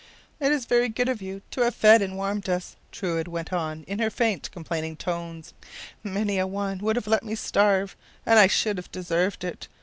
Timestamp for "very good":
0.65-1.07